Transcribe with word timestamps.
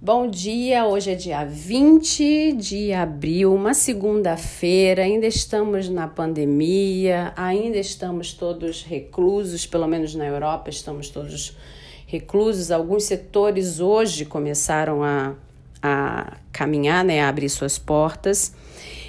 Bom 0.00 0.28
dia, 0.28 0.86
hoje 0.86 1.10
é 1.10 1.14
dia 1.16 1.44
20 1.44 2.52
de 2.52 2.92
abril, 2.92 3.52
uma 3.52 3.74
segunda-feira. 3.74 5.02
Ainda 5.02 5.26
estamos 5.26 5.88
na 5.88 6.06
pandemia, 6.06 7.32
ainda 7.34 7.78
estamos 7.78 8.32
todos 8.32 8.84
reclusos, 8.84 9.66
pelo 9.66 9.88
menos 9.88 10.14
na 10.14 10.24
Europa 10.24 10.70
estamos 10.70 11.10
todos 11.10 11.56
reclusos. 12.06 12.70
Alguns 12.70 13.04
setores 13.04 13.80
hoje 13.80 14.24
começaram 14.24 15.02
a, 15.02 15.34
a 15.82 16.36
caminhar, 16.52 17.04
né, 17.04 17.20
a 17.20 17.28
abrir 17.28 17.48
suas 17.48 17.76
portas. 17.76 18.54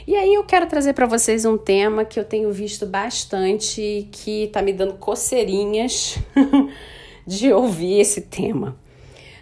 E 0.07 0.15
aí 0.15 0.33
eu 0.33 0.43
quero 0.43 0.65
trazer 0.65 0.93
para 0.93 1.05
vocês 1.05 1.45
um 1.45 1.55
tema 1.55 2.03
que 2.03 2.19
eu 2.19 2.25
tenho 2.25 2.51
visto 2.51 2.87
bastante, 2.87 4.07
que 4.11 4.45
está 4.45 4.59
me 4.63 4.73
dando 4.73 4.95
coceirinhas 4.95 6.17
de 7.27 7.53
ouvir 7.53 7.99
esse 7.99 8.21
tema. 8.21 8.75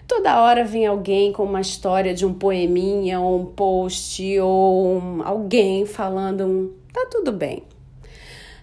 Toda 0.07 0.41
hora 0.41 0.63
vem 0.63 0.87
alguém 0.87 1.33
com 1.33 1.43
uma 1.43 1.59
história 1.59 2.13
de 2.13 2.25
um 2.25 2.33
poeminha, 2.33 3.19
ou 3.19 3.41
um 3.41 3.45
post, 3.45 4.39
ou 4.39 4.95
um, 4.95 5.21
alguém 5.21 5.85
falando 5.85 6.45
um, 6.45 6.73
tá 6.93 7.05
tudo 7.11 7.33
bem. 7.33 7.63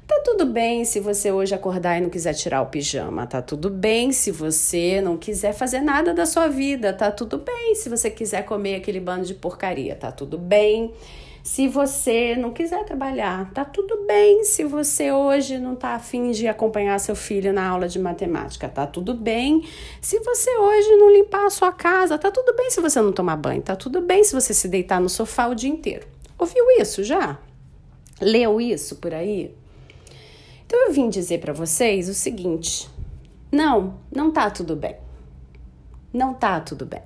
Tá 0.06 0.20
tudo 0.24 0.46
bem 0.46 0.84
se 0.84 1.01
você 1.01 1.32
hoje 1.32 1.54
acordar 1.54 1.98
e 1.98 2.01
não 2.01 2.10
quiser 2.10 2.34
tirar 2.34 2.62
o 2.62 2.66
pijama. 2.66 3.27
Tá 3.27 3.42
tudo 3.42 3.70
bem 3.70 4.12
se 4.12 4.30
você 4.30 5.01
não 5.01 5.16
quiser 5.16 5.52
fazer 5.52 5.80
nada 5.80 6.12
da 6.12 6.27
sua 6.27 6.48
vida. 6.48 6.92
Tá 6.92 7.10
tudo 7.10 7.38
bem 7.38 7.74
se 7.74 7.88
você 7.88 8.10
quiser 8.10 8.45
comer 8.45 8.76
aquele 8.76 9.01
bando 9.01 9.24
de 9.24 9.34
porcaria. 9.34 9.95
Tá 9.95 10.12
tudo 10.12 10.37
bem 10.37 10.92
se 11.44 11.68
você 11.68 12.34
não 12.36 12.54
quiser 12.54 12.86
trabalhar, 12.86 13.52
tá 13.52 13.66
tudo 13.66 14.06
bem. 14.06 14.44
Se 14.44 14.64
você 14.64 15.12
hoje 15.12 15.58
não 15.58 15.76
tá 15.76 15.90
afim 15.90 16.30
de 16.30 16.48
acompanhar 16.48 16.98
seu 16.98 17.14
filho 17.14 17.52
na 17.52 17.68
aula 17.68 17.86
de 17.86 17.98
matemática, 17.98 18.66
tá 18.66 18.86
tudo 18.86 19.12
bem. 19.12 19.62
Se 20.00 20.18
você 20.20 20.50
hoje 20.56 20.96
não 20.96 21.12
limpar 21.12 21.44
a 21.44 21.50
sua 21.50 21.70
casa, 21.70 22.16
tá 22.16 22.30
tudo 22.30 22.56
bem. 22.56 22.70
Se 22.70 22.80
você 22.80 22.98
não 22.98 23.12
tomar 23.12 23.36
banho, 23.36 23.60
tá 23.60 23.76
tudo 23.76 24.00
bem. 24.00 24.24
Se 24.24 24.32
você 24.32 24.54
se 24.54 24.66
deitar 24.68 24.98
no 25.02 25.10
sofá 25.10 25.46
o 25.46 25.54
dia 25.54 25.68
inteiro. 25.68 26.06
Ouviu 26.38 26.64
isso 26.80 27.04
já? 27.04 27.38
Leu 28.23 28.58
isso 28.58 28.96
por 28.96 29.12
aí? 29.12 29.54
Então 30.64 30.86
eu 30.86 30.92
vim 30.95 31.10
dizer 31.10 31.40
para 31.40 31.52
vocês 31.52 32.08
o 32.08 32.14
seguinte: 32.14 32.88
não, 33.52 33.98
não 34.10 34.30
tá 34.30 34.48
tudo 34.48 34.74
bem. 34.74 34.96
Não 36.10 36.32
tá 36.32 36.58
tudo 36.58 36.86
bem. 36.86 37.02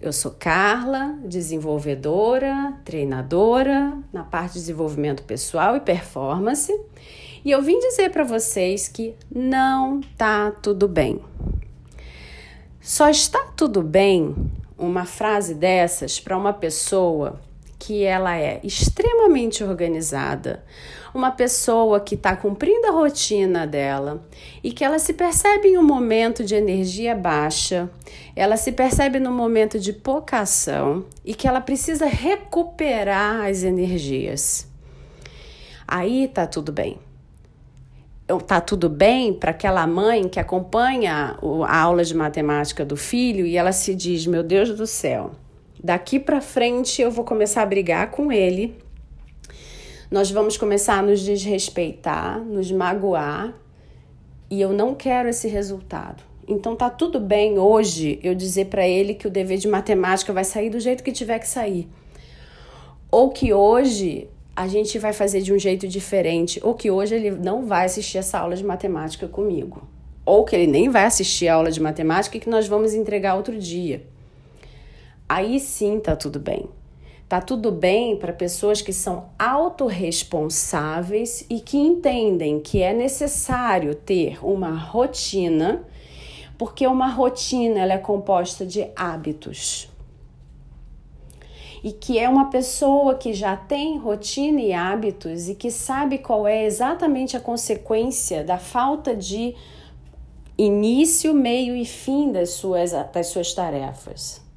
Eu 0.00 0.12
sou 0.12 0.30
Carla, 0.30 1.18
desenvolvedora, 1.24 2.72
treinadora 2.84 3.98
na 4.12 4.22
parte 4.22 4.52
de 4.52 4.60
desenvolvimento 4.60 5.24
pessoal 5.24 5.74
e 5.74 5.80
performance, 5.80 6.72
e 7.44 7.50
eu 7.50 7.60
vim 7.60 7.80
dizer 7.80 8.10
para 8.10 8.22
vocês 8.22 8.86
que 8.86 9.16
não 9.28 10.00
tá 10.16 10.52
tudo 10.52 10.86
bem. 10.86 11.20
Só 12.80 13.10
está 13.10 13.40
tudo 13.56 13.82
bem 13.82 14.36
uma 14.78 15.04
frase 15.04 15.52
dessas 15.52 16.20
para 16.20 16.38
uma 16.38 16.52
pessoa 16.52 17.40
que 17.78 18.04
ela 18.04 18.36
é 18.36 18.60
extremamente 18.64 19.62
organizada, 19.62 20.64
uma 21.14 21.30
pessoa 21.30 22.00
que 22.00 22.16
está 22.16 22.34
cumprindo 22.36 22.86
a 22.88 22.90
rotina 22.90 23.66
dela 23.66 24.22
e 24.62 24.72
que 24.72 24.84
ela 24.84 24.98
se 24.98 25.12
percebe 25.12 25.68
em 25.68 25.78
um 25.78 25.82
momento 25.82 26.44
de 26.44 26.54
energia 26.54 27.14
baixa, 27.14 27.88
ela 28.34 28.56
se 28.56 28.72
percebe 28.72 29.20
no 29.20 29.30
momento 29.30 29.78
de 29.78 29.92
pouca 29.92 30.40
ação 30.40 31.04
e 31.24 31.34
que 31.34 31.46
ela 31.46 31.60
precisa 31.60 32.06
recuperar 32.06 33.46
as 33.46 33.62
energias. 33.62 34.68
Aí 35.86 36.28
tá 36.28 36.46
tudo 36.46 36.72
bem. 36.72 36.98
Tá 38.46 38.60
tudo 38.60 38.90
bem 38.90 39.32
para 39.32 39.52
aquela 39.52 39.86
mãe 39.86 40.28
que 40.28 40.38
acompanha 40.38 41.38
a 41.66 41.80
aula 41.80 42.04
de 42.04 42.14
matemática 42.14 42.84
do 42.84 42.94
filho 42.94 43.46
e 43.46 43.56
ela 43.56 43.72
se 43.72 43.94
diz: 43.94 44.26
Meu 44.26 44.42
Deus 44.42 44.68
do 44.76 44.86
céu, 44.86 45.30
daqui 45.82 46.18
para 46.18 46.40
frente 46.40 47.02
eu 47.02 47.10
vou 47.10 47.24
começar 47.24 47.62
a 47.62 47.66
brigar 47.66 48.10
com 48.10 48.30
ele 48.32 48.76
nós 50.10 50.30
vamos 50.30 50.56
começar 50.56 51.00
a 51.00 51.02
nos 51.02 51.20
desrespeitar, 51.20 52.40
nos 52.40 52.72
magoar, 52.72 53.54
e 54.50 54.58
eu 54.58 54.72
não 54.72 54.94
quero 54.94 55.28
esse 55.28 55.46
resultado. 55.48 56.22
Então 56.46 56.74
tá 56.74 56.88
tudo 56.88 57.20
bem 57.20 57.58
hoje 57.58 58.18
eu 58.22 58.34
dizer 58.34 58.66
para 58.66 58.88
ele 58.88 59.12
que 59.12 59.26
o 59.26 59.30
dever 59.30 59.58
de 59.58 59.68
matemática 59.68 60.32
vai 60.32 60.44
sair 60.44 60.70
do 60.70 60.80
jeito 60.80 61.04
que 61.04 61.12
tiver 61.12 61.38
que 61.38 61.46
sair. 61.46 61.86
Ou 63.10 63.28
que 63.28 63.52
hoje 63.52 64.26
a 64.56 64.66
gente 64.66 64.98
vai 64.98 65.12
fazer 65.12 65.42
de 65.42 65.52
um 65.52 65.58
jeito 65.58 65.86
diferente, 65.86 66.58
ou 66.62 66.72
que 66.74 66.90
hoje 66.90 67.14
ele 67.14 67.30
não 67.30 67.66
vai 67.66 67.84
assistir 67.84 68.16
essa 68.16 68.38
aula 68.38 68.56
de 68.56 68.64
matemática 68.64 69.28
comigo. 69.28 69.86
Ou 70.24 70.42
que 70.42 70.56
ele 70.56 70.66
nem 70.66 70.88
vai 70.88 71.04
assistir 71.04 71.48
a 71.48 71.54
aula 71.54 71.70
de 71.70 71.82
matemática 71.82 72.38
e 72.38 72.40
que 72.40 72.48
nós 72.48 72.66
vamos 72.66 72.94
entregar 72.94 73.34
outro 73.34 73.58
dia. 73.58 74.02
Aí 75.28 75.60
sim 75.60 76.00
tá 76.00 76.16
tudo 76.16 76.40
bem. 76.40 76.70
Tá 77.28 77.40
tudo 77.42 77.70
bem 77.70 78.16
para 78.16 78.32
pessoas 78.32 78.80
que 78.80 78.94
são 78.94 79.28
autorresponsáveis 79.38 81.44
e 81.50 81.60
que 81.60 81.76
entendem 81.76 82.58
que 82.58 82.80
é 82.80 82.94
necessário 82.94 83.94
ter 83.94 84.42
uma 84.42 84.74
rotina, 84.74 85.84
porque 86.56 86.86
uma 86.86 87.08
rotina 87.08 87.80
ela 87.80 87.92
é 87.92 87.98
composta 87.98 88.64
de 88.64 88.88
hábitos. 88.96 89.90
E 91.84 91.92
que 91.92 92.18
é 92.18 92.26
uma 92.26 92.48
pessoa 92.48 93.14
que 93.14 93.34
já 93.34 93.54
tem 93.54 93.98
rotina 93.98 94.62
e 94.62 94.72
hábitos 94.72 95.50
e 95.50 95.54
que 95.54 95.70
sabe 95.70 96.16
qual 96.16 96.48
é 96.48 96.64
exatamente 96.64 97.36
a 97.36 97.40
consequência 97.40 98.42
da 98.42 98.56
falta 98.56 99.14
de 99.14 99.54
início, 100.56 101.34
meio 101.34 101.76
e 101.76 101.84
fim 101.84 102.32
das 102.32 102.52
suas, 102.52 102.92
das 103.12 103.26
suas 103.26 103.52
tarefas. 103.52 104.47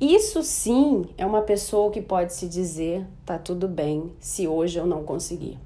Isso 0.00 0.44
sim 0.44 1.06
é 1.18 1.26
uma 1.26 1.42
pessoa 1.42 1.90
que 1.90 2.00
pode 2.00 2.32
se 2.32 2.46
dizer: 2.46 3.04
tá 3.26 3.36
tudo 3.36 3.66
bem 3.66 4.12
se 4.20 4.46
hoje 4.46 4.78
eu 4.78 4.86
não 4.86 5.02
conseguir. 5.02 5.58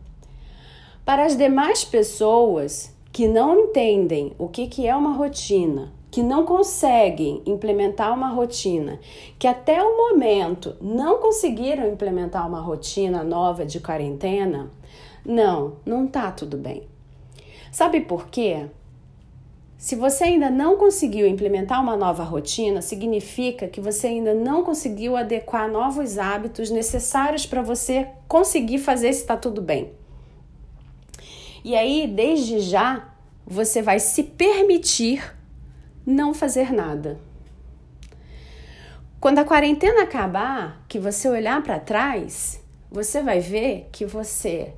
Para 1.04 1.26
as 1.26 1.36
demais 1.36 1.84
pessoas 1.84 2.94
que 3.12 3.28
não 3.28 3.58
entendem 3.58 4.32
o 4.38 4.48
que, 4.48 4.68
que 4.68 4.86
é 4.86 4.96
uma 4.96 5.12
rotina, 5.12 5.92
que 6.10 6.22
não 6.22 6.46
conseguem 6.46 7.42
implementar 7.44 8.14
uma 8.14 8.28
rotina, 8.28 8.98
que 9.38 9.46
até 9.46 9.82
o 9.82 9.98
momento 9.98 10.76
não 10.80 11.18
conseguiram 11.18 11.92
implementar 11.92 12.48
uma 12.48 12.60
rotina 12.60 13.22
nova 13.22 13.66
de 13.66 13.80
quarentena, 13.80 14.70
não, 15.26 15.74
não 15.84 16.06
tá 16.06 16.30
tudo 16.30 16.56
bem. 16.56 16.88
Sabe 17.70 18.00
por 18.00 18.28
quê? 18.28 18.66
Se 19.82 19.96
você 19.96 20.22
ainda 20.22 20.48
não 20.48 20.76
conseguiu 20.76 21.26
implementar 21.26 21.82
uma 21.82 21.96
nova 21.96 22.22
rotina, 22.22 22.80
significa 22.80 23.66
que 23.66 23.80
você 23.80 24.06
ainda 24.06 24.32
não 24.32 24.62
conseguiu 24.62 25.16
adequar 25.16 25.68
novos 25.68 26.18
hábitos 26.18 26.70
necessários 26.70 27.46
para 27.46 27.62
você 27.62 28.06
conseguir 28.28 28.78
fazer 28.78 29.12
se 29.12 29.22
está 29.22 29.36
tudo 29.36 29.60
bem. 29.60 29.90
E 31.64 31.74
aí, 31.74 32.06
desde 32.06 32.60
já, 32.60 33.12
você 33.44 33.82
vai 33.82 33.98
se 33.98 34.22
permitir 34.22 35.34
não 36.06 36.32
fazer 36.32 36.72
nada. 36.72 37.18
Quando 39.18 39.40
a 39.40 39.44
quarentena 39.44 40.04
acabar, 40.04 40.84
que 40.86 41.00
você 41.00 41.28
olhar 41.28 41.60
para 41.60 41.80
trás, 41.80 42.62
você 42.88 43.20
vai 43.20 43.40
ver 43.40 43.88
que 43.90 44.06
você 44.06 44.74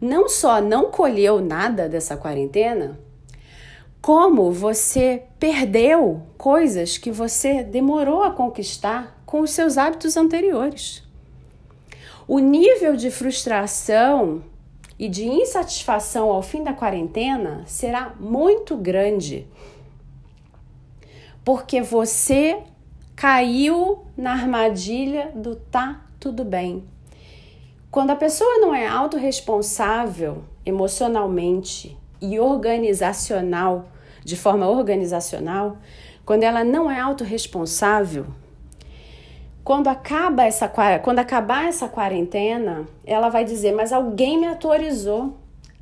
não 0.00 0.28
só 0.28 0.60
não 0.60 0.90
colheu 0.90 1.40
nada 1.40 1.88
dessa 1.88 2.16
quarentena, 2.16 2.98
como 4.08 4.50
você 4.50 5.24
perdeu 5.38 6.22
coisas 6.38 6.96
que 6.96 7.10
você 7.10 7.62
demorou 7.62 8.22
a 8.22 8.30
conquistar 8.30 9.20
com 9.26 9.40
os 9.40 9.50
seus 9.50 9.76
hábitos 9.76 10.16
anteriores. 10.16 11.02
O 12.26 12.38
nível 12.38 12.96
de 12.96 13.10
frustração 13.10 14.42
e 14.98 15.10
de 15.10 15.26
insatisfação 15.26 16.30
ao 16.30 16.40
fim 16.40 16.64
da 16.64 16.72
quarentena 16.72 17.64
será 17.66 18.14
muito 18.18 18.78
grande, 18.78 19.46
porque 21.44 21.82
você 21.82 22.62
caiu 23.14 24.06
na 24.16 24.32
armadilha 24.32 25.32
do 25.34 25.54
tá 25.54 26.06
tudo 26.18 26.46
bem. 26.46 26.82
Quando 27.90 28.08
a 28.08 28.16
pessoa 28.16 28.56
não 28.56 28.74
é 28.74 28.86
autorresponsável 28.86 30.44
emocionalmente 30.64 31.94
e 32.22 32.40
organizacional, 32.40 33.84
de 34.28 34.36
forma 34.36 34.68
organizacional, 34.68 35.78
quando 36.24 36.42
ela 36.42 36.62
não 36.62 36.90
é 36.90 37.00
autorresponsável, 37.00 38.26
quando 39.64 39.88
acaba 39.88 40.44
essa 40.44 40.70
quando 41.02 41.18
acabar 41.18 41.64
essa 41.64 41.88
quarentena, 41.88 42.86
ela 43.06 43.30
vai 43.30 43.44
dizer: 43.44 43.72
"Mas 43.72 43.90
alguém 43.90 44.38
me 44.38 44.46
autorizou. 44.46 45.38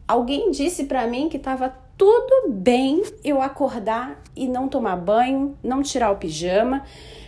Alguém 0.06 0.52
disse 0.52 0.84
para 0.84 1.08
mim 1.08 1.28
que 1.28 1.36
estava 1.36 1.74
tudo 1.96 2.50
bem 2.52 3.02
eu 3.24 3.40
acordar 3.40 4.22
e 4.34 4.46
não 4.46 4.68
tomar 4.68 4.96
banho, 4.96 5.56
não 5.62 5.82
tirar 5.82 6.10
o 6.10 6.16
pijama, 6.16 6.84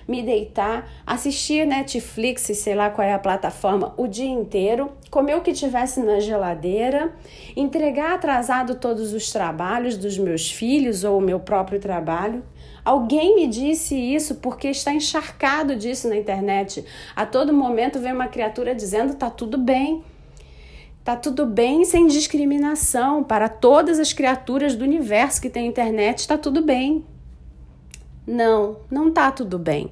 me 0.06 0.22
deitar, 0.22 0.88
assistir 1.06 1.66
Netflix, 1.66 2.42
sei 2.42 2.74
lá 2.74 2.90
qual 2.90 3.06
é 3.06 3.12
a 3.12 3.18
plataforma, 3.18 3.94
o 3.96 4.06
dia 4.06 4.28
inteiro, 4.28 4.92
comer 5.10 5.36
o 5.36 5.40
que 5.40 5.52
tivesse 5.52 6.00
na 6.00 6.20
geladeira, 6.20 7.14
entregar 7.56 8.14
atrasado 8.14 8.74
todos 8.74 9.12
os 9.12 9.30
trabalhos 9.30 9.96
dos 9.96 10.18
meus 10.18 10.50
filhos 10.50 11.04
ou 11.04 11.18
o 11.18 11.20
meu 11.20 11.40
próprio 11.40 11.78
trabalho. 11.80 12.42
Alguém 12.84 13.34
me 13.34 13.46
disse 13.46 13.94
isso 13.94 14.36
porque 14.36 14.68
está 14.68 14.92
encharcado 14.92 15.76
disso 15.76 16.08
na 16.08 16.16
internet. 16.16 16.84
A 17.14 17.26
todo 17.26 17.52
momento 17.52 17.98
vem 17.98 18.12
uma 18.12 18.28
criatura 18.28 18.74
dizendo 18.74 19.14
tá 19.14 19.28
tudo 19.28 19.58
bem. 19.58 20.02
Tá 21.08 21.16
tudo 21.16 21.46
bem 21.46 21.86
sem 21.86 22.06
discriminação 22.06 23.24
para 23.24 23.48
todas 23.48 23.98
as 23.98 24.12
criaturas 24.12 24.76
do 24.76 24.84
universo 24.84 25.40
que 25.40 25.48
tem 25.48 25.66
internet, 25.66 26.18
está 26.18 26.36
tudo 26.36 26.60
bem. 26.60 27.02
Não, 28.26 28.80
não 28.90 29.10
tá 29.10 29.32
tudo 29.32 29.58
bem. 29.58 29.90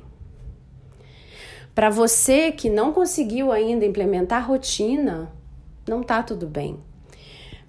Para 1.75 1.89
você 1.89 2.53
que 2.53 2.69
não 2.69 2.93
conseguiu 2.93 3.51
ainda 3.51 3.87
implementar 3.87 4.47
rotina, 4.47 5.33
não 5.89 6.03
tá 6.03 6.23
tudo 6.23 6.47
bem. 6.47 6.79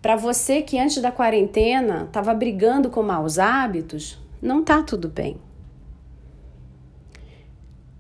Para 0.02 0.18
você 0.18 0.62
que 0.62 0.78
antes 0.78 1.02
da 1.02 1.10
quarentena 1.10 2.04
estava 2.04 2.34
brigando 2.34 2.90
com 2.90 3.02
maus 3.02 3.40
hábitos, 3.40 4.20
não 4.42 4.62
tá 4.62 4.84
tudo 4.84 5.08
bem. 5.08 5.38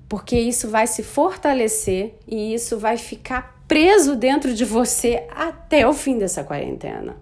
Porque 0.09 0.37
isso 0.37 0.67
vai 0.67 0.87
se 0.87 1.03
fortalecer 1.03 2.17
e 2.27 2.53
isso 2.53 2.77
vai 2.77 2.97
ficar 2.97 3.56
preso 3.67 4.15
dentro 4.15 4.53
de 4.53 4.63
você 4.63 5.25
até 5.29 5.87
o 5.87 5.93
fim 5.93 6.17
dessa 6.17 6.43
quarentena. 6.43 7.17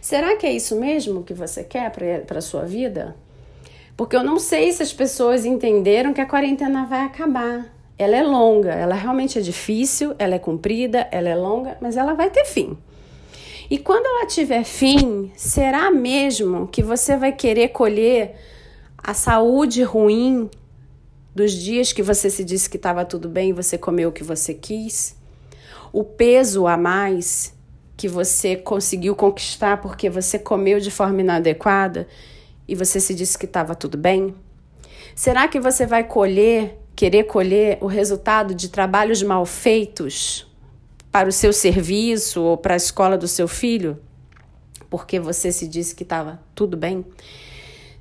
Será 0.00 0.36
que 0.36 0.46
é 0.46 0.52
isso 0.52 0.76
mesmo 0.76 1.22
que 1.22 1.32
você 1.32 1.62
quer 1.64 1.90
para 2.26 2.38
a 2.38 2.42
sua 2.42 2.64
vida? 2.64 3.16
Porque 3.96 4.16
eu 4.16 4.24
não 4.24 4.38
sei 4.38 4.72
se 4.72 4.82
as 4.82 4.92
pessoas 4.92 5.44
entenderam 5.44 6.12
que 6.12 6.20
a 6.20 6.26
quarentena 6.26 6.86
vai 6.86 7.02
acabar. 7.02 7.72
Ela 7.96 8.16
é 8.16 8.22
longa, 8.22 8.72
ela 8.72 8.94
realmente 8.94 9.38
é 9.38 9.42
difícil, 9.42 10.14
ela 10.18 10.34
é 10.34 10.38
comprida, 10.38 11.06
ela 11.12 11.28
é 11.28 11.36
longa, 11.36 11.76
mas 11.80 11.96
ela 11.96 12.14
vai 12.14 12.30
ter 12.30 12.44
fim. 12.44 12.76
E 13.70 13.78
quando 13.78 14.04
ela 14.04 14.26
tiver 14.26 14.64
fim, 14.64 15.30
será 15.36 15.90
mesmo 15.90 16.66
que 16.66 16.82
você 16.82 17.16
vai 17.16 17.32
querer 17.32 17.68
colher 17.68 18.34
a 18.98 19.14
saúde 19.14 19.82
ruim 19.82 20.50
dos 21.34 21.52
dias 21.52 21.92
que 21.92 22.02
você 22.02 22.28
se 22.28 22.44
disse 22.44 22.68
que 22.68 22.76
estava 22.76 23.04
tudo 23.04 23.28
bem 23.28 23.50
e 23.50 23.52
você 23.52 23.78
comeu 23.78 24.10
o 24.10 24.12
que 24.12 24.22
você 24.22 24.52
quis? 24.52 25.16
O 25.92 26.04
peso 26.04 26.66
a 26.66 26.76
mais 26.76 27.54
que 27.96 28.08
você 28.08 28.56
conseguiu 28.56 29.14
conquistar 29.14 29.80
porque 29.80 30.10
você 30.10 30.38
comeu 30.38 30.80
de 30.80 30.90
forma 30.90 31.20
inadequada 31.20 32.06
e 32.66 32.74
você 32.74 33.00
se 33.00 33.14
disse 33.14 33.38
que 33.38 33.46
estava 33.46 33.74
tudo 33.74 33.96
bem? 33.96 34.34
Será 35.14 35.48
que 35.48 35.60
você 35.60 35.86
vai 35.86 36.04
colher, 36.04 36.78
querer 36.94 37.24
colher 37.24 37.78
o 37.80 37.86
resultado 37.86 38.54
de 38.54 38.68
trabalhos 38.68 39.22
mal 39.22 39.44
feitos 39.44 40.46
para 41.10 41.28
o 41.28 41.32
seu 41.32 41.52
serviço 41.52 42.42
ou 42.42 42.56
para 42.56 42.74
a 42.74 42.76
escola 42.76 43.16
do 43.18 43.28
seu 43.28 43.46
filho? 43.46 43.98
Porque 44.88 45.18
você 45.20 45.52
se 45.52 45.66
disse 45.68 45.94
que 45.94 46.02
estava 46.02 46.40
tudo 46.54 46.76
bem? 46.76 47.04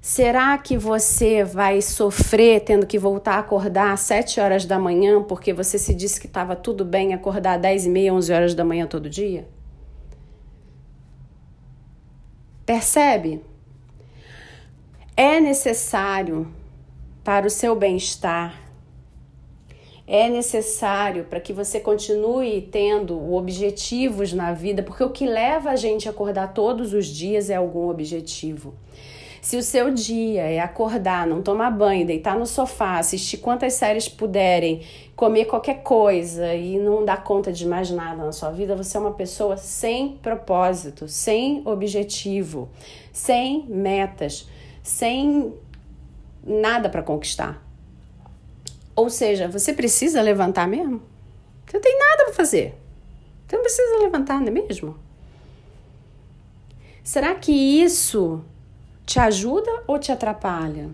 Será 0.01 0.57
que 0.57 0.77
você 0.77 1.43
vai 1.43 1.81
sofrer 1.81 2.61
tendo 2.61 2.87
que 2.87 2.97
voltar 2.97 3.35
a 3.35 3.39
acordar 3.39 3.93
às 3.93 3.99
7 4.01 4.39
horas 4.39 4.65
da 4.65 4.79
manhã 4.79 5.21
porque 5.21 5.53
você 5.53 5.77
se 5.77 5.93
disse 5.93 6.19
que 6.19 6.25
estava 6.25 6.55
tudo 6.55 6.83
bem 6.83 7.13
acordar 7.13 7.55
às 7.55 7.61
10 7.61 7.85
e 7.85 7.89
meia, 7.89 8.13
11 8.13 8.33
horas 8.33 8.55
da 8.55 8.65
manhã 8.65 8.87
todo 8.87 9.07
dia? 9.07 9.47
Percebe? 12.65 13.41
é 15.21 15.39
necessário 15.39 16.47
para 17.23 17.45
o 17.45 17.49
seu 17.49 17.75
bem-estar, 17.75 18.59
é 20.07 20.27
necessário 20.27 21.25
para 21.25 21.39
que 21.39 21.53
você 21.53 21.79
continue 21.79 22.59
tendo 22.59 23.31
objetivos 23.31 24.33
na 24.33 24.51
vida, 24.51 24.81
porque 24.81 25.03
o 25.03 25.11
que 25.11 25.27
leva 25.27 25.69
a 25.69 25.75
gente 25.75 26.07
a 26.07 26.11
acordar 26.11 26.53
todos 26.53 26.91
os 26.91 27.05
dias 27.05 27.51
é 27.51 27.55
algum 27.55 27.87
objetivo. 27.87 28.73
Se 29.41 29.57
o 29.57 29.63
seu 29.63 29.91
dia 29.91 30.43
é 30.43 30.59
acordar, 30.59 31.25
não 31.25 31.41
tomar 31.41 31.71
banho, 31.71 32.05
deitar 32.05 32.37
no 32.37 32.45
sofá, 32.45 32.99
assistir 32.99 33.37
quantas 33.37 33.73
séries 33.73 34.07
puderem, 34.07 34.85
comer 35.15 35.45
qualquer 35.45 35.81
coisa 35.81 36.53
e 36.53 36.77
não 36.77 37.03
dar 37.03 37.23
conta 37.23 37.51
de 37.51 37.67
mais 37.67 37.89
nada 37.89 38.23
na 38.23 38.31
sua 38.31 38.51
vida, 38.51 38.75
você 38.75 38.97
é 38.97 38.99
uma 38.99 39.13
pessoa 39.13 39.57
sem 39.57 40.17
propósito, 40.17 41.07
sem 41.07 41.63
objetivo, 41.65 42.69
sem 43.11 43.65
metas 43.67 44.47
sem 44.83 45.53
nada 46.43 46.89
para 46.89 47.03
conquistar. 47.03 47.63
Ou 48.95 49.09
seja, 49.09 49.47
você 49.47 49.73
precisa 49.73 50.21
levantar 50.21 50.67
mesmo? 50.67 51.01
Você 51.65 51.77
não 51.77 51.81
tem 51.81 51.97
nada 51.97 52.25
para 52.25 52.33
fazer. 52.33 52.75
Você 53.47 53.55
não 53.55 53.63
precisa 53.63 53.99
levantar, 53.99 54.39
não 54.39 54.47
é 54.47 54.51
mesmo? 54.51 54.97
Será 57.03 57.35
que 57.35 57.51
isso 57.51 58.43
te 59.05 59.19
ajuda 59.19 59.83
ou 59.87 59.99
te 59.99 60.11
atrapalha? 60.11 60.89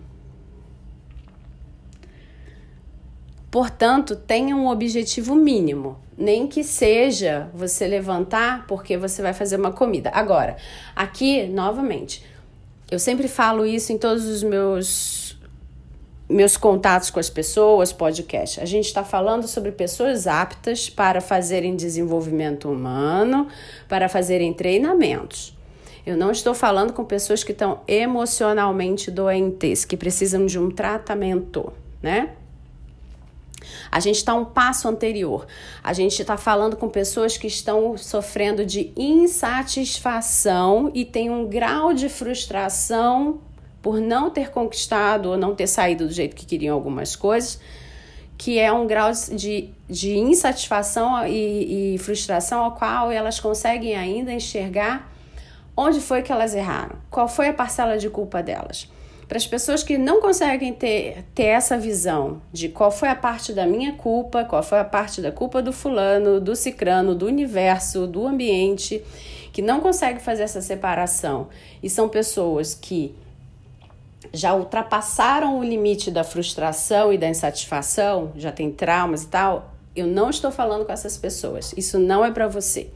Portanto, 3.50 4.14
tenha 4.14 4.54
um 4.54 4.68
objetivo 4.68 5.34
mínimo, 5.34 5.98
nem 6.16 6.46
que 6.46 6.62
seja 6.62 7.48
você 7.54 7.86
levantar 7.86 8.66
porque 8.66 8.96
você 8.96 9.22
vai 9.22 9.32
fazer 9.32 9.56
uma 9.56 9.72
comida. 9.72 10.10
Agora, 10.12 10.56
aqui, 10.94 11.46
novamente, 11.46 12.22
eu 12.90 12.98
sempre 12.98 13.26
falo 13.26 13.64
isso 13.64 13.92
em 13.92 13.98
todos 13.98 14.24
os 14.26 14.42
meus 14.42 15.28
meus 16.28 16.58
contatos 16.58 17.08
com 17.08 17.18
as 17.18 17.30
pessoas, 17.30 17.90
podcast. 17.90 18.60
A 18.60 18.66
gente 18.66 18.84
está 18.84 19.02
falando 19.02 19.48
sobre 19.48 19.72
pessoas 19.72 20.26
aptas 20.26 20.90
para 20.90 21.22
fazerem 21.22 21.74
desenvolvimento 21.74 22.70
humano, 22.70 23.48
para 23.88 24.10
fazerem 24.10 24.52
treinamentos. 24.52 25.56
Eu 26.08 26.16
não 26.16 26.30
estou 26.30 26.54
falando 26.54 26.94
com 26.94 27.04
pessoas 27.04 27.44
que 27.44 27.52
estão 27.52 27.82
emocionalmente 27.86 29.10
doentes, 29.10 29.84
que 29.84 29.94
precisam 29.94 30.46
de 30.46 30.58
um 30.58 30.70
tratamento, 30.70 31.70
né? 32.02 32.30
A 33.90 34.00
gente 34.00 34.16
está 34.16 34.32
um 34.32 34.46
passo 34.46 34.88
anterior. 34.88 35.46
A 35.84 35.92
gente 35.92 36.18
está 36.18 36.38
falando 36.38 36.76
com 36.76 36.88
pessoas 36.88 37.36
que 37.36 37.46
estão 37.46 37.94
sofrendo 37.98 38.64
de 38.64 38.90
insatisfação 38.96 40.90
e 40.94 41.04
tem 41.04 41.28
um 41.28 41.46
grau 41.46 41.92
de 41.92 42.08
frustração 42.08 43.42
por 43.82 44.00
não 44.00 44.30
ter 44.30 44.50
conquistado 44.50 45.28
ou 45.28 45.36
não 45.36 45.54
ter 45.54 45.66
saído 45.66 46.06
do 46.06 46.12
jeito 46.14 46.34
que 46.34 46.46
queriam 46.46 46.74
algumas 46.74 47.14
coisas, 47.14 47.60
que 48.38 48.58
é 48.58 48.72
um 48.72 48.86
grau 48.86 49.10
de, 49.12 49.68
de 49.86 50.16
insatisfação 50.16 51.26
e, 51.26 51.96
e 51.96 51.98
frustração 51.98 52.64
ao 52.64 52.72
qual 52.72 53.12
elas 53.12 53.38
conseguem 53.38 53.94
ainda 53.94 54.32
enxergar 54.32 55.17
onde 55.80 56.00
foi 56.00 56.22
que 56.22 56.32
elas 56.32 56.56
erraram, 56.56 56.96
qual 57.08 57.28
foi 57.28 57.46
a 57.46 57.52
parcela 57.52 57.96
de 57.96 58.10
culpa 58.10 58.42
delas. 58.42 58.90
Para 59.28 59.38
as 59.38 59.46
pessoas 59.46 59.84
que 59.84 59.96
não 59.96 60.20
conseguem 60.20 60.72
ter, 60.72 61.22
ter 61.32 61.44
essa 61.44 61.78
visão 61.78 62.42
de 62.52 62.68
qual 62.68 62.90
foi 62.90 63.08
a 63.08 63.14
parte 63.14 63.52
da 63.52 63.64
minha 63.64 63.92
culpa, 63.92 64.44
qual 64.44 64.60
foi 64.60 64.80
a 64.80 64.84
parte 64.84 65.22
da 65.22 65.30
culpa 65.30 65.62
do 65.62 65.72
fulano, 65.72 66.40
do 66.40 66.56
cicrano, 66.56 67.14
do 67.14 67.26
universo, 67.26 68.08
do 68.08 68.26
ambiente, 68.26 69.04
que 69.52 69.62
não 69.62 69.78
conseguem 69.78 70.18
fazer 70.18 70.42
essa 70.42 70.60
separação 70.60 71.46
e 71.80 71.88
são 71.88 72.08
pessoas 72.08 72.74
que 72.74 73.14
já 74.32 74.54
ultrapassaram 74.56 75.60
o 75.60 75.62
limite 75.62 76.10
da 76.10 76.24
frustração 76.24 77.12
e 77.12 77.18
da 77.18 77.28
insatisfação, 77.28 78.32
já 78.34 78.50
tem 78.50 78.72
traumas 78.72 79.22
e 79.22 79.28
tal, 79.28 79.74
eu 79.94 80.08
não 80.08 80.28
estou 80.28 80.50
falando 80.50 80.84
com 80.84 80.92
essas 80.92 81.16
pessoas. 81.16 81.72
Isso 81.76 82.00
não 82.00 82.24
é 82.24 82.32
para 82.32 82.48
você, 82.48 82.90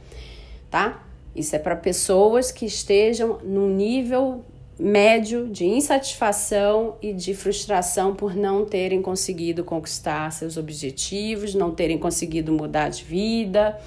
tá? 0.69 1.01
Isso 1.35 1.57
é 1.57 1.59
para 1.59 1.75
pessoas 1.77 2.53
que 2.53 2.67
estejam 2.67 3.39
num 3.43 3.69
nível 3.69 4.45
médio 4.79 5.49
de 5.49 5.65
insatisfação 5.65 6.97
e 7.01 7.13
de 7.13 7.35
frustração 7.35 8.15
por 8.15 8.35
não 8.35 8.65
terem 8.65 9.01
conseguido 9.01 9.63
conquistar 9.65 10.31
seus 10.33 10.57
objetivos, 10.57 11.55
não 11.55 11.71
terem 11.71 11.99
conseguido 11.99 12.53
mudar 12.53 12.89
de 12.89 13.05
vida, 13.05 13.79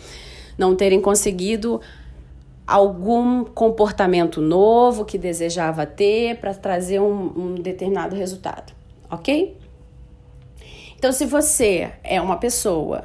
não 0.58 0.76
terem 0.76 1.02
conseguido 1.02 1.82
algum 2.66 3.44
comportamento 3.44 4.42
novo 4.42 5.06
que 5.06 5.18
desejava 5.18 5.86
ter 5.86 6.38
para 6.38 6.54
trazer 6.54 7.00
um, 7.00 7.34
um 7.38 7.56
determinado 7.56 8.16
resultado, 8.16 8.74
ok? 9.10 9.58
Então, 10.98 11.12
se 11.12 11.26
você 11.26 11.92
é 12.04 12.20
uma 12.20 12.38
pessoa 12.38 13.04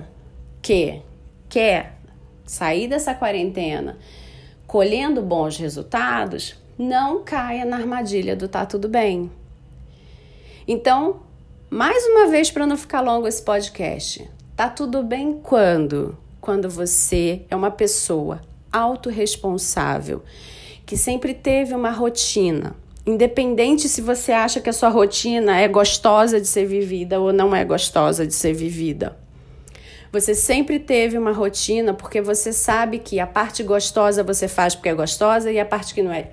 que 0.62 1.02
quer 1.48 1.96
sair 2.46 2.88
dessa 2.88 3.14
quarentena 3.14 3.98
colhendo 4.70 5.20
bons 5.20 5.56
resultados, 5.56 6.54
não 6.78 7.24
caia 7.24 7.64
na 7.64 7.74
armadilha 7.74 8.36
do 8.36 8.46
tá 8.46 8.64
tudo 8.64 8.88
bem. 8.88 9.28
Então, 10.66 11.22
mais 11.68 12.06
uma 12.06 12.28
vez 12.28 12.52
para 12.52 12.68
não 12.68 12.76
ficar 12.76 13.00
longo 13.00 13.26
esse 13.26 13.42
podcast, 13.42 14.30
tá 14.54 14.68
tudo 14.68 15.02
bem 15.02 15.40
quando? 15.42 16.16
Quando 16.40 16.70
você 16.70 17.42
é 17.50 17.56
uma 17.56 17.72
pessoa 17.72 18.42
autorresponsável, 18.70 20.22
que 20.86 20.96
sempre 20.96 21.34
teve 21.34 21.74
uma 21.74 21.90
rotina, 21.90 22.76
independente 23.04 23.88
se 23.88 24.00
você 24.00 24.30
acha 24.30 24.60
que 24.60 24.70
a 24.70 24.72
sua 24.72 24.88
rotina 24.88 25.58
é 25.58 25.66
gostosa 25.66 26.40
de 26.40 26.46
ser 26.46 26.66
vivida 26.66 27.18
ou 27.18 27.32
não 27.32 27.56
é 27.56 27.64
gostosa 27.64 28.24
de 28.24 28.34
ser 28.34 28.52
vivida. 28.52 29.18
Você 30.12 30.34
sempre 30.34 30.80
teve 30.80 31.16
uma 31.16 31.30
rotina 31.30 31.94
porque 31.94 32.20
você 32.20 32.52
sabe 32.52 32.98
que 32.98 33.20
a 33.20 33.26
parte 33.26 33.62
gostosa 33.62 34.24
você 34.24 34.48
faz 34.48 34.74
porque 34.74 34.88
é 34.88 34.94
gostosa 34.94 35.52
e 35.52 35.60
a 35.60 35.64
parte 35.64 35.94
que 35.94 36.02
não 36.02 36.12
é 36.12 36.30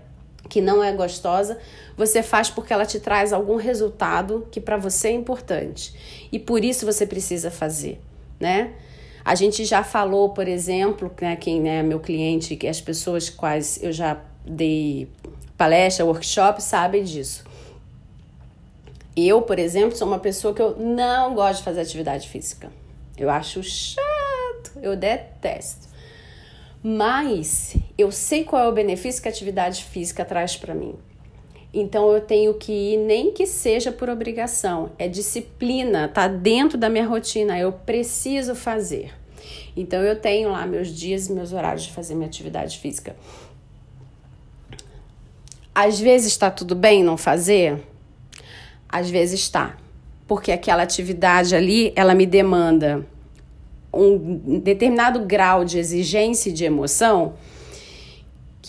que 0.50 0.62
não 0.62 0.82
é 0.82 0.94
gostosa, 0.94 1.58
você 1.98 2.24
faz 2.24 2.50
porque 2.50 2.72
ela 2.72 2.86
te 2.86 3.02
traz 3.02 3.34
algum 3.34 3.58
resultado 3.58 4.48
que 4.50 4.62
para 4.62 4.78
você 4.78 5.10
é 5.10 5.12
importante. 5.12 5.94
E 6.32 6.40
por 6.40 6.64
isso 6.64 6.86
você 6.86 7.06
precisa 7.06 7.52
fazer, 7.52 8.00
né? 8.40 8.72
A 9.26 9.36
gente 9.36 9.66
já 9.66 9.84
falou, 9.84 10.30
por 10.30 10.48
exemplo, 10.48 11.12
né, 11.20 11.36
quem 11.36 11.68
é 11.70 11.84
meu 11.84 12.00
cliente, 12.00 12.56
que 12.56 12.66
as 12.66 12.80
pessoas 12.80 13.30
quais 13.30 13.78
eu 13.84 13.92
já 13.92 14.22
dei 14.46 15.10
palestra, 15.58 16.06
workshop, 16.06 16.64
sabem 16.64 17.04
disso. 17.04 17.44
Eu, 19.18 19.42
por 19.42 19.60
exemplo, 19.60 19.98
sou 19.98 20.08
uma 20.08 20.20
pessoa 20.20 20.54
que 20.54 20.62
eu 20.62 20.78
não 20.78 21.36
gosto 21.36 21.58
de 21.58 21.66
fazer 21.66 21.82
atividade 21.82 22.30
física. 22.30 22.72
Eu 23.18 23.30
acho 23.30 23.64
chato, 23.64 24.72
eu 24.82 24.96
detesto. 24.96 25.88
Mas 26.84 27.76
eu 27.98 28.12
sei 28.12 28.44
qual 28.44 28.66
é 28.66 28.70
o 28.70 28.72
benefício 28.72 29.22
que 29.22 29.28
a 29.28 29.32
atividade 29.32 29.84
física 29.84 30.24
traz 30.24 30.56
para 30.56 30.76
mim. 30.76 30.96
Então 31.74 32.12
eu 32.12 32.22
tenho 32.22 32.54
que 32.54 32.72
ir, 32.72 32.98
nem 32.98 33.32
que 33.32 33.46
seja 33.46 33.92
por 33.92 34.10
obrigação, 34.10 34.92
é 34.98 35.08
disciplina, 35.08 36.08
tá 36.08 36.28
dentro 36.28 36.78
da 36.78 36.90
minha 36.90 37.06
rotina, 37.06 37.60
eu 37.60 37.72
preciso 37.72 38.56
fazer. 38.56 39.14
Então 39.76 40.02
eu 40.02 40.20
tenho 40.20 40.52
lá 40.52 40.66
meus 40.66 40.88
dias 40.88 41.28
e 41.28 41.34
meus 41.34 41.52
horários 41.54 41.84
de 41.84 41.92
fazer 41.92 42.16
minha 42.16 42.28
atividade 42.28 42.80
física. 42.80 43.16
Às 45.74 46.00
vezes 46.00 46.32
está 46.32 46.50
tudo 46.50 46.74
bem 46.74 47.04
não 47.04 47.18
fazer? 47.18 47.80
Às 48.90 49.10
vezes 49.10 49.42
está. 49.42 49.78
Porque 50.28 50.52
aquela 50.52 50.84
atividade 50.84 51.56
ali, 51.56 51.94
ela 51.96 52.14
me 52.14 52.26
demanda 52.26 53.06
um 53.94 54.60
determinado 54.60 55.22
grau 55.22 55.64
de 55.64 55.80
exigência 55.80 56.50
e 56.50 56.54
de 56.54 56.66
emoção 56.66 57.34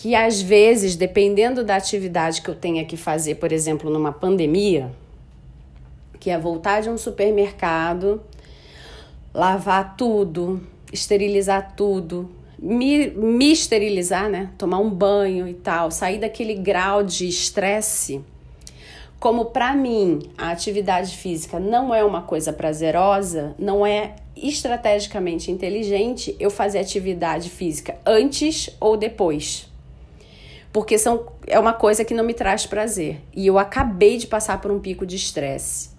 que 0.01 0.15
às 0.15 0.41
vezes, 0.41 0.95
dependendo 0.95 1.61
da 1.61 1.75
atividade 1.75 2.41
que 2.41 2.49
eu 2.49 2.55
tenha 2.55 2.85
que 2.85 2.95
fazer, 2.95 3.35
por 3.35 3.51
exemplo, 3.51 3.89
numa 3.89 4.13
pandemia, 4.13 4.89
que 6.17 6.29
é 6.29 6.39
voltar 6.39 6.81
de 6.81 6.89
um 6.89 6.97
supermercado, 6.97 8.21
lavar 9.33 9.97
tudo, 9.97 10.61
esterilizar 10.93 11.75
tudo, 11.75 12.29
me, 12.57 13.09
me 13.09 13.51
esterilizar, 13.51 14.29
né? 14.29 14.51
Tomar 14.57 14.79
um 14.79 14.89
banho 14.89 15.45
e 15.45 15.53
tal, 15.53 15.91
sair 15.91 16.19
daquele 16.19 16.53
grau 16.53 17.03
de 17.03 17.27
estresse. 17.27 18.23
Como 19.19 19.45
para 19.45 19.75
mim 19.75 20.19
a 20.37 20.51
atividade 20.51 21.17
física 21.17 21.59
não 21.59 21.93
é 21.93 22.03
uma 22.03 22.21
coisa 22.21 22.53
prazerosa, 22.53 23.53
não 23.59 23.85
é 23.85 24.15
estrategicamente 24.35 25.51
inteligente 25.51 26.35
eu 26.39 26.49
fazer 26.49 26.79
atividade 26.79 27.49
física 27.49 27.97
antes 28.05 28.69
ou 28.79 28.95
depois 28.95 29.69
porque 30.71 30.97
são, 30.97 31.25
é 31.47 31.59
uma 31.59 31.73
coisa 31.73 32.05
que 32.05 32.13
não 32.13 32.23
me 32.23 32.33
traz 32.33 32.65
prazer. 32.65 33.21
E 33.35 33.47
eu 33.47 33.57
acabei 33.57 34.17
de 34.17 34.27
passar 34.27 34.61
por 34.61 34.71
um 34.71 34.79
pico 34.79 35.05
de 35.05 35.15
estresse. 35.15 35.89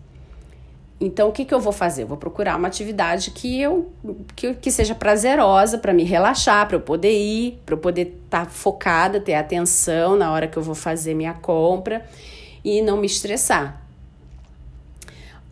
Então, 1.00 1.30
o 1.30 1.32
que, 1.32 1.46
que 1.46 1.54
eu 1.54 1.60
vou 1.60 1.72
fazer? 1.72 2.02
Eu 2.02 2.06
vou 2.06 2.18
procurar 2.18 2.56
uma 2.56 2.68
atividade 2.68 3.30
que 3.30 3.60
eu 3.60 3.90
que, 4.36 4.52
que 4.54 4.70
seja 4.70 4.94
prazerosa 4.94 5.78
para 5.78 5.94
me 5.94 6.04
relaxar, 6.04 6.68
para 6.68 6.76
eu 6.76 6.80
poder 6.80 7.12
ir, 7.12 7.58
para 7.64 7.74
eu 7.74 7.78
poder 7.78 8.20
estar 8.24 8.44
tá 8.44 8.50
focada, 8.50 9.18
ter 9.18 9.34
atenção 9.34 10.14
na 10.14 10.30
hora 10.30 10.46
que 10.46 10.58
eu 10.58 10.62
vou 10.62 10.74
fazer 10.74 11.14
minha 11.14 11.32
compra 11.32 12.04
e 12.64 12.82
não 12.82 12.96
me 12.96 13.06
estressar. 13.06 13.82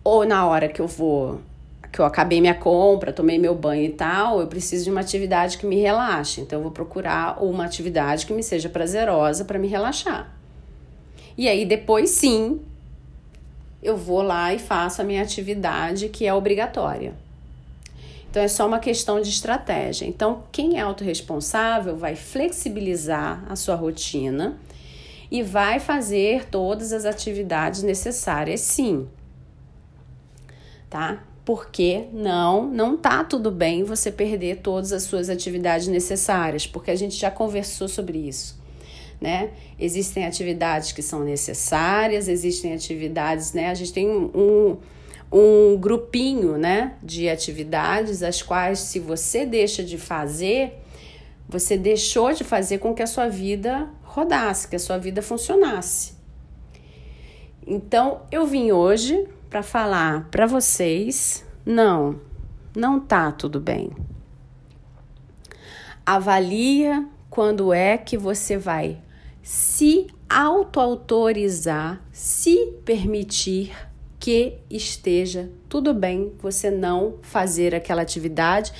Ou 0.02 0.26
na 0.26 0.46
hora 0.46 0.68
que 0.68 0.80
eu 0.80 0.86
vou 0.86 1.40
que 1.90 2.00
eu 2.00 2.04
acabei 2.04 2.40
minha 2.40 2.54
compra, 2.54 3.12
tomei 3.12 3.38
meu 3.38 3.54
banho 3.54 3.84
e 3.86 3.88
tal, 3.88 4.40
eu 4.40 4.46
preciso 4.46 4.84
de 4.84 4.90
uma 4.90 5.00
atividade 5.00 5.56
que 5.56 5.64
me 5.64 5.76
relaxe. 5.76 6.40
Então 6.40 6.58
eu 6.58 6.62
vou 6.62 6.70
procurar 6.70 7.42
uma 7.42 7.64
atividade 7.64 8.26
que 8.26 8.32
me 8.32 8.42
seja 8.42 8.68
prazerosa 8.68 9.44
para 9.44 9.58
me 9.58 9.68
relaxar. 9.68 10.30
E 11.36 11.48
aí 11.48 11.64
depois 11.64 12.10
sim, 12.10 12.60
eu 13.82 13.96
vou 13.96 14.22
lá 14.22 14.52
e 14.52 14.58
faço 14.58 15.00
a 15.00 15.04
minha 15.04 15.22
atividade 15.22 16.08
que 16.08 16.26
é 16.26 16.34
obrigatória. 16.34 17.14
Então 18.30 18.42
é 18.42 18.48
só 18.48 18.66
uma 18.66 18.78
questão 18.78 19.20
de 19.20 19.30
estratégia. 19.30 20.06
Então, 20.06 20.42
quem 20.52 20.78
é 20.78 20.82
autorresponsável 20.82 21.96
vai 21.96 22.14
flexibilizar 22.14 23.42
a 23.48 23.56
sua 23.56 23.74
rotina 23.74 24.58
e 25.30 25.42
vai 25.42 25.78
fazer 25.80 26.46
todas 26.46 26.92
as 26.92 27.04
atividades 27.04 27.82
necessárias, 27.82 28.60
sim. 28.60 29.08
Tá? 30.88 31.22
porque 31.48 32.04
não, 32.12 32.68
não 32.68 32.94
tá 32.94 33.24
tudo 33.24 33.50
bem 33.50 33.82
você 33.82 34.12
perder 34.12 34.58
todas 34.58 34.92
as 34.92 35.04
suas 35.04 35.30
atividades 35.30 35.88
necessárias, 35.88 36.66
porque 36.66 36.90
a 36.90 36.94
gente 36.94 37.16
já 37.16 37.30
conversou 37.30 37.88
sobre 37.88 38.18
isso. 38.18 38.60
Né? 39.18 39.48
Existem 39.80 40.26
atividades 40.26 40.92
que 40.92 41.00
são 41.00 41.24
necessárias, 41.24 42.28
existem 42.28 42.74
atividades, 42.74 43.54
né? 43.54 43.70
A 43.70 43.74
gente 43.74 43.94
tem 43.94 44.10
um, 44.10 44.76
um 45.32 45.78
grupinho, 45.78 46.58
né, 46.58 46.96
de 47.02 47.30
atividades 47.30 48.22
as 48.22 48.42
quais 48.42 48.80
se 48.80 49.00
você 49.00 49.46
deixa 49.46 49.82
de 49.82 49.96
fazer, 49.96 50.74
você 51.48 51.78
deixou 51.78 52.30
de 52.34 52.44
fazer 52.44 52.76
com 52.76 52.92
que 52.92 53.02
a 53.02 53.06
sua 53.06 53.26
vida 53.26 53.88
rodasse, 54.18 54.68
que 54.68 54.76
a 54.76 54.78
sua 54.78 54.98
vida 54.98 55.22
funcionasse. 55.22 56.14
Então, 57.66 58.22
eu 58.30 58.46
vim 58.46 58.72
hoje 58.72 59.26
para 59.50 59.62
falar 59.62 60.28
para 60.30 60.46
vocês, 60.46 61.44
não, 61.64 62.20
não 62.74 62.98
tá 62.98 63.30
tudo 63.30 63.60
bem. 63.60 63.90
Avalia 66.04 67.06
quando 67.28 67.72
é 67.72 67.98
que 67.98 68.16
você 68.16 68.56
vai 68.56 69.00
se 69.42 70.06
auto-autorizar, 70.28 72.02
se 72.12 72.74
permitir 72.84 73.74
que 74.18 74.58
esteja 74.68 75.50
tudo 75.68 75.94
bem 75.94 76.32
você 76.40 76.70
não 76.70 77.18
fazer 77.22 77.74
aquela 77.74 78.02
atividade 78.02 78.72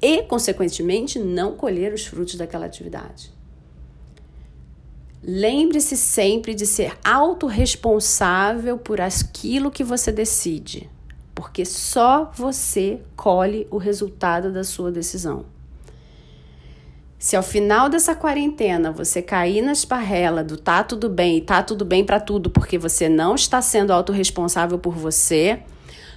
e, 0.00 0.22
consequentemente, 0.22 1.18
não 1.18 1.56
colher 1.56 1.92
os 1.92 2.06
frutos 2.06 2.36
daquela 2.36 2.66
atividade. 2.66 3.33
Lembre-se 5.26 5.96
sempre 5.96 6.54
de 6.54 6.66
ser 6.66 6.98
autorresponsável 7.02 8.76
por 8.76 9.00
aquilo 9.00 9.70
que 9.70 9.82
você 9.82 10.12
decide, 10.12 10.90
porque 11.34 11.64
só 11.64 12.30
você 12.34 13.00
colhe 13.16 13.66
o 13.70 13.78
resultado 13.78 14.52
da 14.52 14.62
sua 14.62 14.92
decisão. 14.92 15.46
Se 17.18 17.36
ao 17.36 17.42
final 17.42 17.88
dessa 17.88 18.14
quarentena 18.14 18.92
você 18.92 19.22
cair 19.22 19.62
na 19.62 19.72
esparrela 19.72 20.44
do 20.44 20.58
tá 20.58 20.84
tudo 20.84 21.08
bem 21.08 21.38
e 21.38 21.40
tá 21.40 21.62
tudo 21.62 21.86
bem 21.86 22.04
para 22.04 22.20
tudo 22.20 22.50
porque 22.50 22.76
você 22.76 23.08
não 23.08 23.34
está 23.34 23.62
sendo 23.62 23.94
autorresponsável 23.94 24.78
por 24.78 24.92
você, 24.92 25.60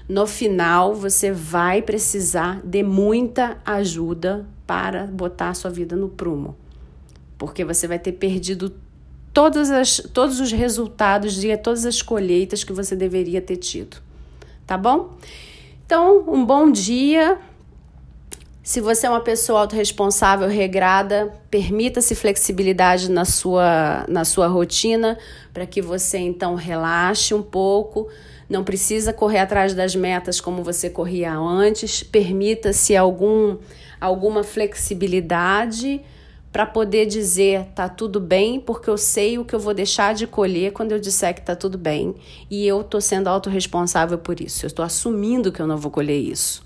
no 0.10 0.28
final 0.28 0.94
você 0.94 1.32
vai 1.32 1.82
precisar 1.82 2.60
de 2.62 2.84
muita 2.84 3.58
ajuda 3.64 4.46
para 4.66 5.08
botar 5.08 5.54
sua 5.54 5.72
vida 5.72 5.96
no 5.96 6.10
prumo. 6.10 6.58
Porque 7.38 7.64
você 7.64 7.88
vai 7.88 8.00
ter 8.00 8.12
perdido 8.12 8.74
todas 9.38 9.70
as, 9.70 9.98
todos 10.16 10.40
os 10.40 10.52
resultados 10.52 11.36
de 11.36 11.56
todas 11.58 11.86
as 11.86 12.02
colheitas 12.02 12.64
que 12.64 12.74
você 12.74 12.96
deveria 12.96 13.40
ter 13.40 13.58
tido. 13.58 13.98
Tá 14.66 14.76
bom? 14.76 15.16
Então, 15.86 16.24
um 16.28 16.44
bom 16.44 16.72
dia. 16.72 17.38
Se 18.64 18.82
você 18.82 19.06
é 19.06 19.10
uma 19.12 19.20
pessoa 19.20 19.60
autorresponsável, 19.60 20.48
regrada, 20.48 21.32
permita-se 21.52 22.16
flexibilidade 22.16 23.12
na 23.12 23.26
sua, 23.26 24.06
na 24.10 24.26
sua 24.26 24.48
rotina 24.48 25.20
para 25.54 25.68
que 25.68 25.84
você 25.84 26.18
então 26.18 26.56
relaxe 26.56 27.36
um 27.36 27.44
pouco. 27.44 28.10
Não 28.50 28.64
precisa 28.64 29.14
correr 29.14 29.38
atrás 29.38 29.76
das 29.76 29.96
metas 29.96 30.42
como 30.42 30.64
você 30.64 30.90
corria 30.90 31.38
antes. 31.38 32.02
Permita-se 32.02 32.98
algum, 32.98 33.58
alguma 34.02 34.44
flexibilidade 34.44 36.02
para 36.52 36.66
poder 36.66 37.06
dizer 37.06 37.66
tá 37.76 37.88
tudo 37.90 38.20
bem, 38.20 38.60
porque 38.60 38.90
eu 38.90 38.98
sei 38.98 39.38
o 39.38 39.46
que 39.46 39.54
eu 39.54 39.60
vou 39.60 39.74
deixar 39.74 40.14
de 40.14 40.26
colher 40.26 40.72
quando 40.72 40.92
eu 40.92 41.00
disser 41.00 41.34
que 41.34 41.42
tá 41.42 41.56
tudo 41.56 41.78
bem 41.78 42.16
e 42.50 42.66
eu 42.66 42.84
tô 42.84 43.00
sendo 43.02 43.28
autorresponsável 43.28 44.18
por 44.18 44.40
isso. 44.40 44.66
Eu 44.66 44.68
estou 44.68 44.84
assumindo 44.84 45.52
que 45.52 45.62
eu 45.62 45.68
não 45.68 45.78
vou 45.78 45.92
colher 45.92 46.20
isso. 46.20 46.66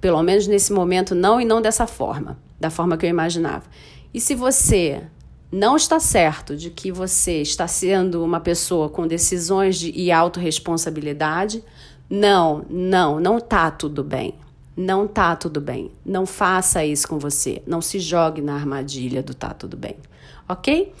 Pelo 0.00 0.22
menos 0.22 0.46
nesse 0.46 0.72
momento 0.72 1.14
não 1.14 1.40
e 1.40 1.44
não 1.44 1.62
dessa 1.62 1.86
forma, 1.86 2.38
da 2.58 2.70
forma 2.70 2.96
que 2.96 3.06
eu 3.06 3.10
imaginava. 3.10 3.64
E 4.12 4.20
se 4.20 4.34
você 4.34 5.02
não 5.50 5.76
está 5.76 6.00
certo 6.00 6.56
de 6.56 6.68
que 6.68 6.90
você 6.90 7.40
está 7.40 7.68
sendo 7.68 8.24
uma 8.24 8.40
pessoa 8.40 8.88
com 8.88 9.06
decisões 9.06 9.76
de, 9.76 9.92
e 9.92 10.10
autorresponsabilidade, 10.10 11.62
não, 12.10 12.64
não, 12.68 13.20
não 13.20 13.40
tá 13.40 13.70
tudo 13.70 14.02
bem. 14.02 14.34
Não 14.76 15.06
tá 15.06 15.36
tudo 15.36 15.60
bem. 15.60 15.90
Não 16.04 16.26
faça 16.26 16.84
isso 16.84 17.06
com 17.06 17.18
você. 17.18 17.62
Não 17.66 17.80
se 17.80 18.00
jogue 18.00 18.40
na 18.40 18.54
armadilha 18.54 19.22
do 19.22 19.34
tá 19.34 19.50
tudo 19.54 19.76
bem. 19.76 19.96
Ok? 20.48 20.92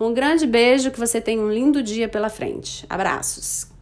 Um 0.00 0.14
grande 0.14 0.46
beijo, 0.46 0.90
que 0.90 0.98
você 0.98 1.20
tenha 1.20 1.40
um 1.40 1.52
lindo 1.52 1.82
dia 1.82 2.08
pela 2.08 2.28
frente. 2.28 2.86
Abraços. 2.88 3.77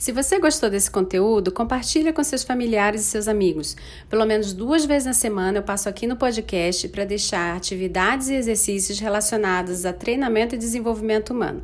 Se 0.00 0.12
você 0.12 0.38
gostou 0.38 0.70
desse 0.70 0.90
conteúdo, 0.90 1.52
compartilhe 1.52 2.10
com 2.10 2.24
seus 2.24 2.42
familiares 2.42 3.02
e 3.02 3.04
seus 3.04 3.28
amigos. 3.28 3.76
Pelo 4.08 4.24
menos 4.24 4.54
duas 4.54 4.86
vezes 4.86 5.04
na 5.04 5.12
semana 5.12 5.58
eu 5.58 5.62
passo 5.62 5.90
aqui 5.90 6.06
no 6.06 6.16
podcast 6.16 6.88
para 6.88 7.04
deixar 7.04 7.54
atividades 7.54 8.30
e 8.30 8.34
exercícios 8.34 8.98
relacionados 8.98 9.84
a 9.84 9.92
treinamento 9.92 10.54
e 10.54 10.58
desenvolvimento 10.58 11.34
humano. 11.34 11.62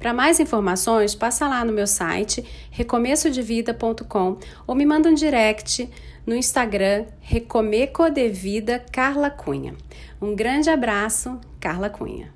Para 0.00 0.12
mais 0.12 0.40
informações, 0.40 1.14
passa 1.14 1.46
lá 1.46 1.64
no 1.64 1.72
meu 1.72 1.86
site 1.86 2.44
recomeçodevida.com 2.72 4.38
ou 4.66 4.74
me 4.74 4.84
manda 4.84 5.08
um 5.08 5.14
direct 5.14 5.88
no 6.26 6.34
Instagram 6.34 7.04
Recomeco 7.20 8.10
de 8.10 8.28
Vida 8.28 8.84
Carla 8.90 9.30
Cunha. 9.30 9.76
Um 10.20 10.34
grande 10.34 10.68
abraço, 10.68 11.38
Carla 11.60 11.88
Cunha. 11.88 12.35